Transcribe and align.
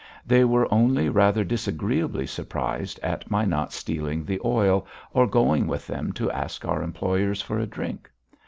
They 0.25 0.43
were 0.43 0.67
only 0.73 1.09
rather 1.09 1.43
disagreeably 1.43 2.25
surprised 2.25 2.99
at 3.03 3.29
my 3.29 3.45
not 3.45 3.71
stealing 3.71 4.25
the 4.25 4.41
oil, 4.43 4.87
or 5.13 5.27
going 5.27 5.67
with 5.67 5.85
them 5.85 6.11
to 6.13 6.31
ask 6.31 6.65
our 6.65 6.81
employers 6.81 7.39
for 7.43 7.59
a 7.59 7.67
drink. 7.67 8.09